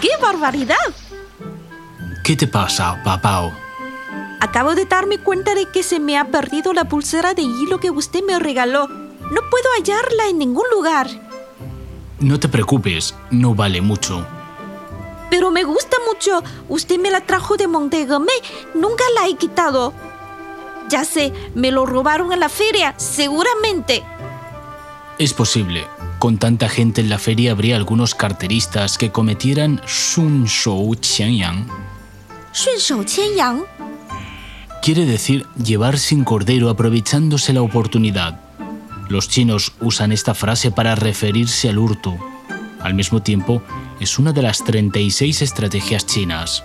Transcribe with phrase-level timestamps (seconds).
[0.00, 0.76] ¡Qué barbaridad!
[2.22, 3.52] ¿Qué te pasa, Papao?
[4.40, 7.90] Acabo de darme cuenta de que se me ha perdido la pulsera de hilo que
[7.90, 8.88] usted me regaló.
[8.88, 11.08] No puedo hallarla en ningún lugar.
[12.20, 14.26] No te preocupes, no vale mucho.
[15.30, 16.42] Pero me gusta mucho.
[16.68, 18.32] Usted me la trajo de Montegamé.
[18.74, 19.92] Nunca la he quitado.
[20.88, 24.04] Ya sé, me lo robaron en la feria, seguramente.
[25.18, 25.86] Es posible.
[26.26, 31.68] Con tanta gente en la feria habría algunos carteristas que cometieran Shun Shou Qianyang.
[32.52, 33.62] Shun Shou Qianyang.
[34.82, 38.40] Quiere decir llevar sin cordero aprovechándose la oportunidad.
[39.08, 42.18] Los chinos usan esta frase para referirse al hurto.
[42.80, 43.62] Al mismo tiempo,
[44.00, 46.64] es una de las 36 estrategias chinas.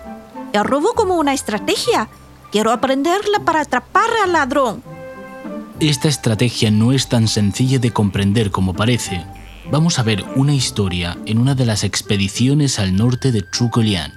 [0.54, 2.10] El robo como una estrategia.
[2.52, 4.82] Quiero aprenderla para atrapar al ladrón.
[5.80, 9.24] Esta estrategia no es tan sencilla de comprender como parece.
[9.70, 14.12] Vamos a ver una historia en una de las expediciones al norte de Zhuge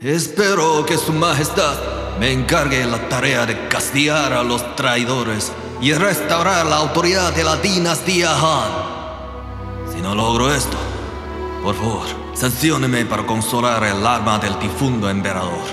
[0.00, 1.76] Espero que Su Majestad
[2.18, 7.56] me encargue la tarea de castigar a los traidores y restaurar la autoridad de la
[7.56, 9.92] dinastía Han.
[9.92, 10.76] Si no logro esto,
[11.62, 15.66] por favor, sancióneme para consolar el alma del difunto emperador.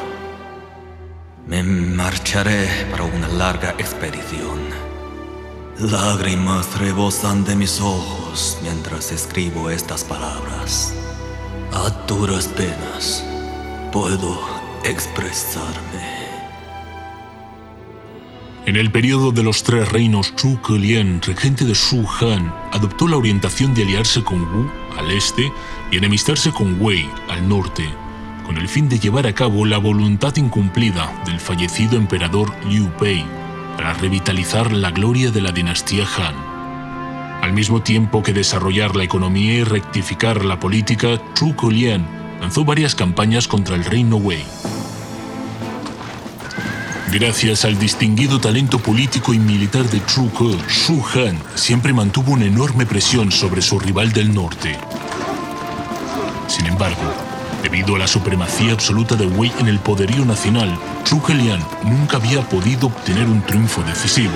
[1.46, 4.60] Me marcharé para una larga expedición.
[5.78, 10.92] Lágrimas rebosan de mis ojos mientras escribo estas palabras.
[11.72, 13.24] A duras penas
[13.92, 14.40] puedo
[14.84, 16.15] expresarme.
[18.66, 23.16] En el periodo de los tres reinos, Zhu Kelian, regente de Shu Han, adoptó la
[23.16, 25.52] orientación de aliarse con Wu al este
[25.92, 27.88] y enemistarse con Wei al norte,
[28.44, 33.24] con el fin de llevar a cabo la voluntad incumplida del fallecido emperador Liu Bei
[33.78, 37.44] para revitalizar la gloria de la dinastía Han.
[37.44, 42.04] Al mismo tiempo que desarrollar la economía y rectificar la política, Zhu Kelian
[42.42, 44.44] lanzó varias campañas contra el reino Wei.
[47.16, 52.86] Gracias al distinguido talento político y militar de Ke, Shu Han siempre mantuvo una enorme
[52.86, 54.78] presión sobre su rival del norte.
[56.50, 57.14] Sin embargo,
[57.64, 60.78] debido a la supremacía absoluta de Wei en el poderío nacional,
[61.08, 64.36] Zhuge Liang nunca había podido obtener un triunfo decisivo.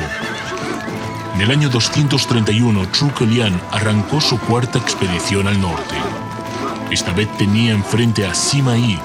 [1.36, 5.96] En el año 231, Zhuge Liang arrancó su cuarta expedición al norte.
[6.92, 8.98] Esta vez tenía enfrente a Sima Yi,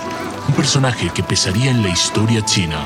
[0.46, 2.78] un personaje que pesaría en la historia china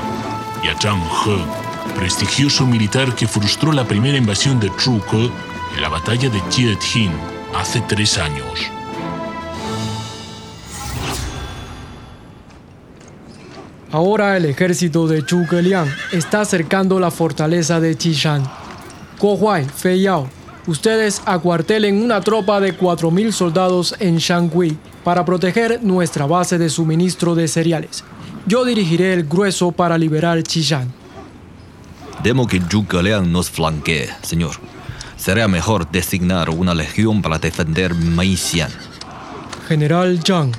[0.63, 5.31] y a He, prestigioso militar que frustró la primera invasión de Zhuge
[5.75, 7.11] en la batalla de Jietin
[7.55, 8.71] hace tres años.
[13.91, 18.43] Ahora el ejército de Zhuge Liang está acercando la fortaleza de Qishan.
[19.19, 20.29] Guo Huai, Fei Yao,
[20.67, 27.33] ustedes acuartelen una tropa de 4.000 soldados en Shangui para proteger nuestra base de suministro
[27.33, 28.03] de cereales.
[28.49, 30.91] Yo dirigiré el grueso para liberar Chishan.
[32.23, 32.59] Demo que
[33.03, 34.55] Liang nos flanquee, señor.
[35.17, 38.71] Sería mejor designar una legión para defender Meixian.
[39.67, 40.53] General Zhang,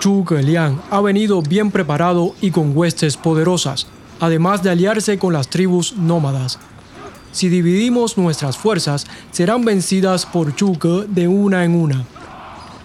[0.00, 3.86] Zhuge Liang ha venido bien preparado y con huestes poderosas,
[4.18, 6.58] además de aliarse con las tribus nómadas.
[7.32, 12.06] Si dividimos nuestras fuerzas, serán vencidas por Zhuge de una en una.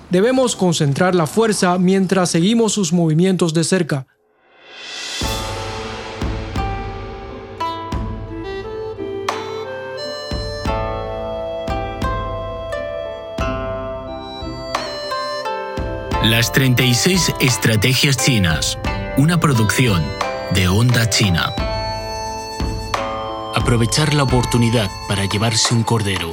[0.09, 4.07] Debemos concentrar la fuerza mientras seguimos sus movimientos de cerca.
[16.23, 18.77] Las 36 Estrategias Chinas,
[19.17, 20.03] una producción
[20.53, 21.51] de Onda China.
[23.55, 26.29] Aprovechar la oportunidad para llevarse un cordero.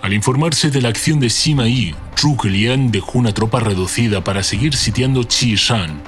[0.00, 4.42] Al informarse de la acción de Sima Yi, Zhuge Liang dejó una tropa reducida para
[4.42, 6.00] seguir sitiando Qishan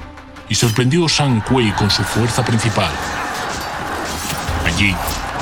[0.49, 2.91] y sorprendió Shang Kuei con su fuerza principal.
[4.65, 4.95] Allí,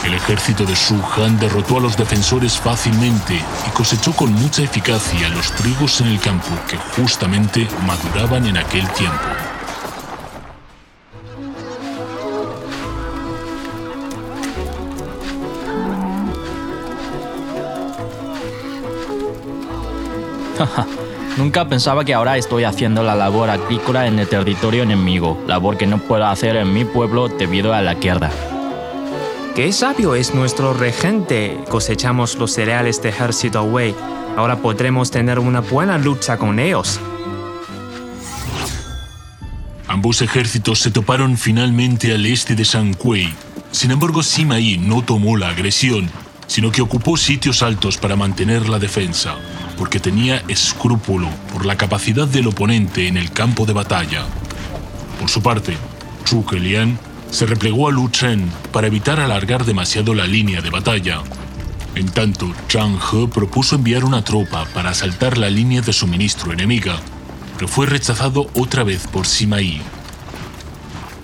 [0.06, 5.30] el ejército de Shu Han derrotó a los defensores fácilmente y cosechó con mucha eficacia
[5.30, 9.18] los trigos en el campo que justamente maduraban en aquel tiempo.
[21.38, 25.88] Nunca pensaba que ahora estoy haciendo la labor agrícola en el territorio enemigo, labor que
[25.88, 28.30] no puedo hacer en mi pueblo debido a la guerra.
[29.56, 31.60] ¡Qué sabio es nuestro regente!
[31.70, 33.94] Cosechamos los cereales de ejército Wei.
[34.36, 37.00] Ahora podremos tener una buena lucha con ellos.
[39.88, 43.32] Ambos ejércitos se toparon finalmente al este de Shankwei.
[43.70, 46.10] Sin embargo, Sima Yi no tomó la agresión,
[46.48, 49.36] sino que ocupó sitios altos para mantener la defensa,
[49.78, 54.26] porque tenía escrúpulo por la capacidad del oponente en el campo de batalla.
[55.20, 55.78] Por su parte,
[56.26, 56.98] Zhuge Liang
[57.34, 61.24] se replegó a Lu Chen para evitar alargar demasiado la línea de batalla.
[61.96, 67.00] En tanto, Zhang He propuso enviar una tropa para asaltar la línea de suministro enemiga,
[67.56, 69.82] pero fue rechazado otra vez por Sima Yi.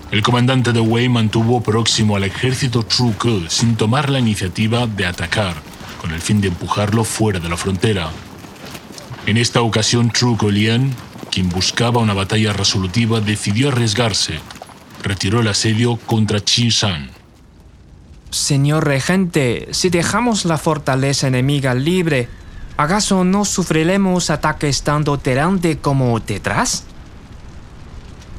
[0.10, 5.58] El comandante de Wei mantuvo próximo al ejército Zhuge sin tomar la iniciativa de atacar,
[6.02, 8.10] con el fin de empujarlo fuera de la frontera.
[9.28, 10.92] En esta ocasión, Zhuge Liang,
[11.30, 14.40] quien buscaba una batalla resolutiva, decidió arriesgarse.
[15.04, 17.10] Retiró el asedio contra Shan.
[18.32, 22.28] Señor regente, si dejamos la fortaleza enemiga libre,
[22.78, 26.84] ¿acaso no sufriremos ataques tanto delante como detrás?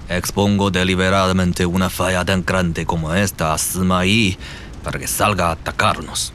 [0.08, 4.36] Expongo deliberadamente una falla tan grande como esta a Sima Yi
[4.82, 6.32] para que salga a atacarnos.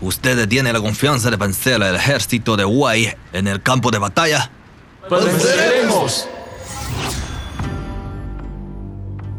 [0.00, 4.50] ¿Usted tiene la confianza de vencer al ejército de Wei en el campo de batalla?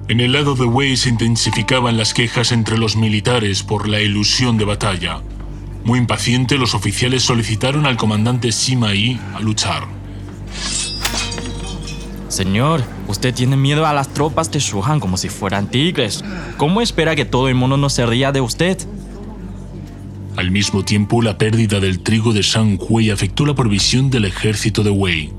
[0.08, 4.56] En el lado de Wei se intensificaban las quejas entre los militares por la ilusión
[4.56, 5.22] de batalla.
[5.84, 9.88] Muy impaciente, los oficiales solicitaron al comandante Sima Yi a luchar.
[12.28, 16.24] Señor, usted tiene miedo a las tropas de Shuhan como si fueran tigres.
[16.58, 18.78] ¿Cómo espera que todo el mundo no se ría de usted?
[20.36, 24.92] Al mismo tiempo, la pérdida del trigo de Shanhui afectó la provisión del ejército de
[24.92, 25.34] Wei.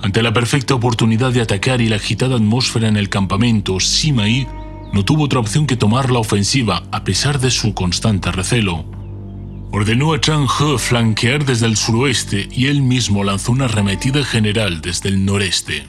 [0.00, 4.46] Ante la perfecta oportunidad de atacar y la agitada atmósfera en el campamento, Sima Yi
[4.92, 8.84] no tuvo otra opción que tomar la ofensiva, a pesar de su constante recelo.
[9.70, 14.80] Ordenó a Chang He flanquear desde el suroeste y él mismo lanzó una arremetida general
[14.80, 15.86] desde el noreste.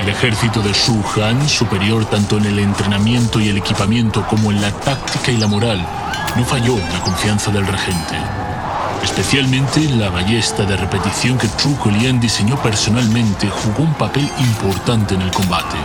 [0.00, 4.60] El ejército de Shu Han, superior tanto en el entrenamiento y el equipamiento como en
[4.60, 5.86] la táctica y la moral,
[6.36, 8.43] no falló en la confianza del regente.
[9.04, 15.20] Especialmente la ballesta de repetición que Zhuge Liang diseñó personalmente jugó un papel importante en
[15.20, 15.76] el combate.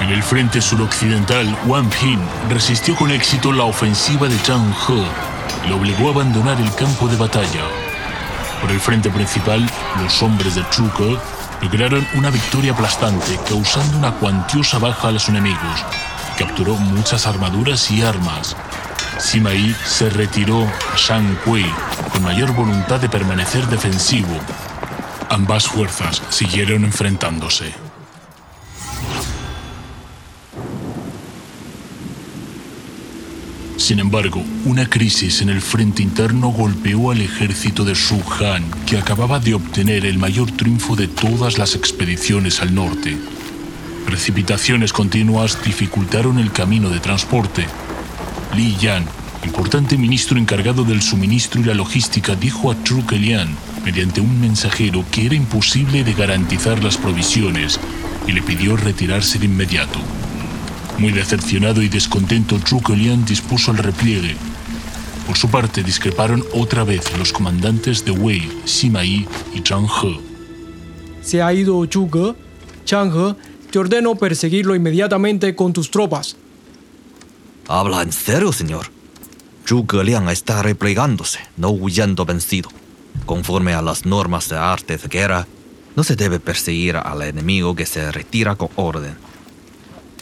[0.00, 2.18] En el frente suroccidental, Wang Ping
[2.48, 7.08] resistió con éxito la ofensiva de Zhang He y lo obligó a abandonar el campo
[7.08, 7.64] de batalla.
[8.62, 9.68] Por el frente principal,
[10.02, 11.18] los hombres de Zhuge
[11.60, 15.84] lograron una victoria aplastante, causando una cuantiosa baja a los enemigos.
[16.38, 18.56] Capturó muchas armaduras y armas.
[19.18, 21.66] Sima Yi se retiró a Shankwei
[22.12, 24.38] con mayor voluntad de permanecer defensivo.
[25.28, 27.74] Ambas fuerzas siguieron enfrentándose.
[33.76, 38.98] Sin embargo, una crisis en el frente interno golpeó al ejército de Shu Han, que
[38.98, 43.16] acababa de obtener el mayor triunfo de todas las expediciones al norte.
[44.04, 47.66] Precipitaciones continuas dificultaron el camino de transporte.
[48.54, 49.04] Li Yan,
[49.44, 53.48] importante ministro encargado del suministro y la logística, dijo a Zhuge Liang,
[53.84, 57.78] mediante un mensajero, que era imposible de garantizar las provisiones
[58.26, 59.98] y le pidió retirarse de inmediato.
[60.98, 64.36] Muy decepcionado y descontento, Zhuge Liang dispuso el repliegue.
[65.26, 70.18] Por su parte, discreparon otra vez los comandantes de Wei, Sima Yi y Zhang He.
[71.22, 72.34] Se ha ido Zhuge.
[72.86, 73.34] Chang He,
[73.70, 76.36] te ordeno perseguirlo inmediatamente con tus tropas.
[77.70, 78.86] ¿Habla en serio, señor?
[79.66, 82.70] Zhuge Liang está replegándose, no huyendo vencido.
[83.26, 85.46] Conforme a las normas de arte de guerra,
[85.94, 89.14] no se debe perseguir al enemigo que se retira con orden.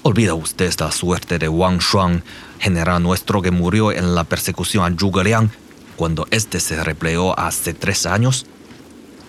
[0.02, 2.22] ¿Olvida usted la suerte de Wang Shuang,
[2.58, 5.48] general nuestro que murió en la persecución a Zhuge Liang
[5.94, 8.44] cuando éste se replegó hace tres años?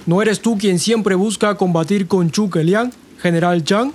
[0.07, 3.93] ¿No eres tú quien siempre busca combatir con Zhuge Liang, general Zhang?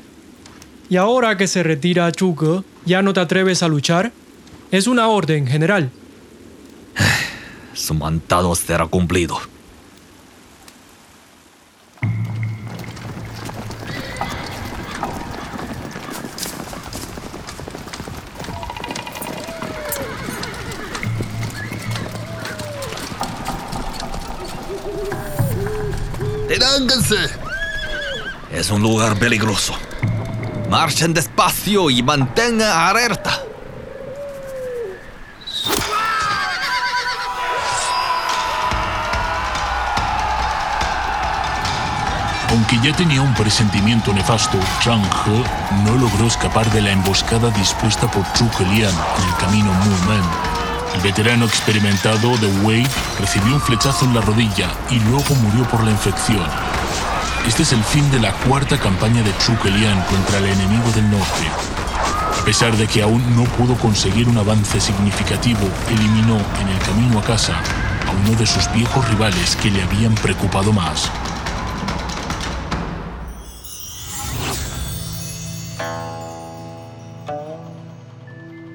[0.93, 4.13] Y ahora que se retira Zhuge, ¿ya no te atreves a luchar?
[4.71, 5.91] Es una orden, general.
[7.73, 9.39] Su mandado será cumplido.
[26.51, 27.17] ¡Detánganse!
[28.53, 29.75] Es un lugar peligroso.
[30.73, 33.43] Marchen despacio y mantengan alerta.
[42.49, 48.11] Aunque ya tenía un presentimiento nefasto, Zhang He no logró escapar de la emboscada dispuesta
[48.11, 50.25] por Zhuge Liang en el camino Mumen.
[50.95, 52.87] El veterano experimentado de Wei
[53.21, 56.49] recibió un flechazo en la rodilla y luego murió por la infección.
[57.47, 61.11] Este es el fin de la cuarta campaña de Zhuge Liang contra el enemigo del
[61.11, 61.47] norte.
[62.41, 67.19] A pesar de que aún no pudo conseguir un avance significativo, eliminó en el camino
[67.19, 67.55] a casa
[68.07, 71.11] a uno de sus viejos rivales que le habían preocupado más.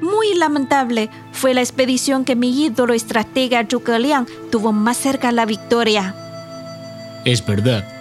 [0.01, 5.45] Muy lamentable fue la expedición que mi ídolo estratega Zhuge Liang tuvo más cerca la
[5.45, 6.15] victoria.
[7.25, 7.96] Es verdad,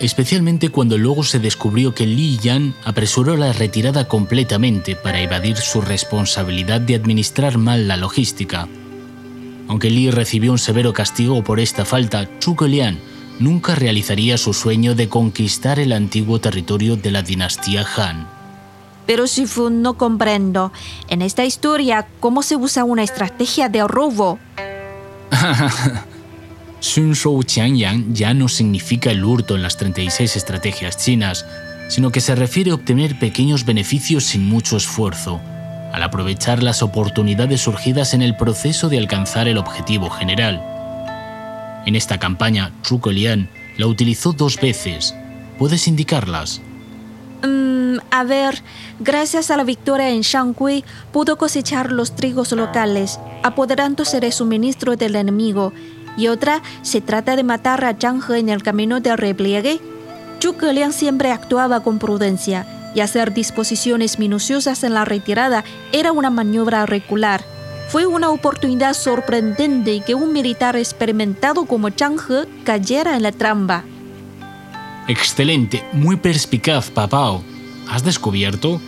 [0.00, 5.80] especialmente cuando luego se descubrió que Li Yan apresuró la retirada completamente para evadir su
[5.80, 8.68] responsabilidad de administrar mal la logística.
[9.68, 12.98] Aunque Li recibió un severo castigo por esta falta, Zhuge Liang
[13.38, 18.26] nunca realizaría su sueño de conquistar el antiguo territorio de la dinastía Han.
[19.06, 20.72] Pero Shifu no comprendo
[21.08, 24.38] en esta historia cómo se usa una estrategia de robo.
[26.80, 31.44] Sun Shou Qiangyang ya no significa el hurto en las 36 estrategias chinas,
[31.88, 35.40] sino que se refiere a obtener pequeños beneficios sin mucho esfuerzo,
[35.92, 40.62] al aprovechar las oportunidades surgidas en el proceso de alcanzar el objetivo general.
[41.84, 45.14] En esta campaña, Zhuge Liang la utilizó dos veces.
[45.58, 46.62] ¿Puedes indicarlas?
[47.42, 48.62] Mm, a ver,
[49.00, 55.16] gracias a la victoria en Shangui, pudo cosechar los trigos locales, apoderándose de suministro del
[55.16, 55.72] enemigo
[56.16, 59.80] y otra se trata de matar a Zhang He en el camino de repliegue.
[60.40, 66.30] Zhuge Liang siempre actuaba con prudencia y hacer disposiciones minuciosas en la retirada era una
[66.30, 67.44] maniobra regular.
[67.88, 73.84] Fue una oportunidad sorprendente que un militar experimentado como Zhang He cayera en la trampa.
[75.08, 77.42] Excelente, muy perspicaz, Papao.
[77.88, 78.80] ¿Has descubierto?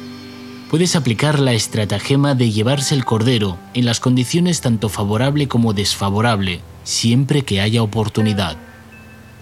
[0.71, 6.61] Puedes aplicar la estratagema de llevarse el cordero en las condiciones tanto favorable como desfavorable,
[6.85, 8.57] siempre que haya oportunidad.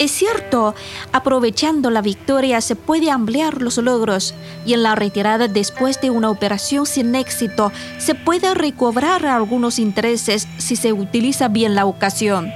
[0.00, 0.74] Es cierto,
[1.12, 6.30] aprovechando la victoria se puede ampliar los logros y en la retirada después de una
[6.30, 12.50] operación sin éxito se puede recobrar algunos intereses si se utiliza bien la ocasión.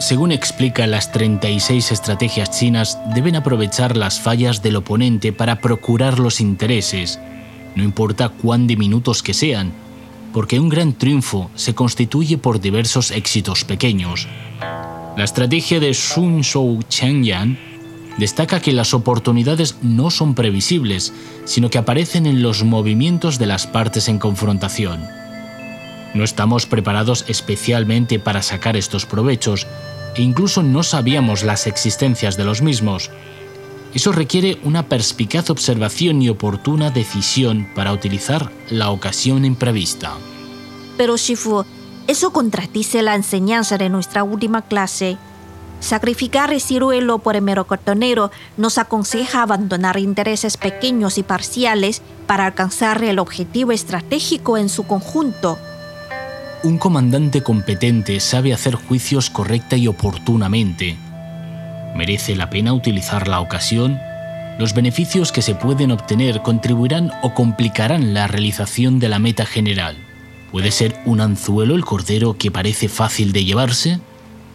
[0.00, 6.40] Según explica, las 36 estrategias chinas deben aprovechar las fallas del oponente para procurar los
[6.40, 7.20] intereses,
[7.76, 9.72] no importa cuán diminutos que sean,
[10.34, 14.26] porque un gran triunfo se constituye por diversos éxitos pequeños.
[15.16, 17.56] La estrategia de Sun Shou Changyan
[18.18, 21.14] destaca que las oportunidades no son previsibles,
[21.44, 25.06] sino que aparecen en los movimientos de las partes en confrontación.
[26.14, 29.68] No estamos preparados especialmente para sacar estos provechos
[30.16, 33.12] e incluso no sabíamos las existencias de los mismos.
[33.94, 40.14] Eso requiere una perspicaz observación y oportuna decisión para utilizar la ocasión imprevista.
[40.96, 41.64] Pero Shifu,
[42.08, 45.16] eso contradice la enseñanza de nuestra última clase.
[45.78, 53.04] Sacrificar el ciruelo por el merocotonero nos aconseja abandonar intereses pequeños y parciales para alcanzar
[53.04, 55.56] el objetivo estratégico en su conjunto.
[56.64, 60.96] Un comandante competente sabe hacer juicios correcta y oportunamente.
[61.94, 63.98] ¿Merece la pena utilizar la ocasión?
[64.58, 69.96] Los beneficios que se pueden obtener contribuirán o complicarán la realización de la meta general.
[70.50, 74.00] ¿Puede ser un anzuelo el cordero que parece fácil de llevarse?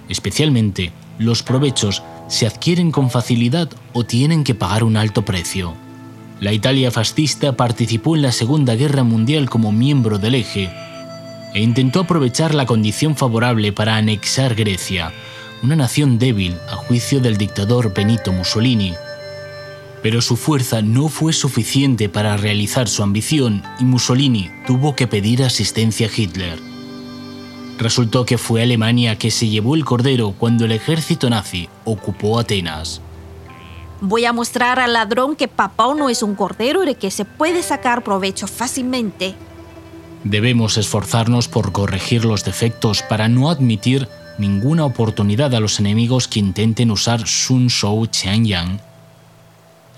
[0.10, 5.74] Especialmente, los provechos se adquieren con facilidad o tienen que pagar un alto precio.
[6.40, 10.70] La Italia fascista participó en la Segunda Guerra Mundial como miembro del eje
[11.54, 15.12] e intentó aprovechar la condición favorable para anexar Grecia,
[15.62, 18.94] una nación débil a juicio del dictador Benito Mussolini.
[20.02, 25.44] Pero su fuerza no fue suficiente para realizar su ambición y Mussolini tuvo que pedir
[25.44, 26.60] asistencia a Hitler.
[27.78, 33.02] Resultó que fue Alemania que se llevó el cordero cuando el ejército nazi ocupó Atenas.
[34.02, 37.64] Voy a mostrar al ladrón que papá no es un cordero de que se puede
[37.64, 39.36] sacar provecho fácilmente.
[40.24, 44.08] Debemos esforzarnos por corregir los defectos para no admitir
[44.40, 48.80] ninguna oportunidad a los enemigos que intenten usar Sun Shou Qianyang.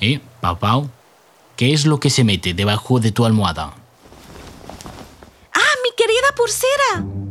[0.01, 0.89] ¿Eh, Pau?
[1.55, 3.73] ¿Qué es lo que se mete debajo de tu almohada?
[5.53, 7.30] ¡Ah, mi querida pulsera!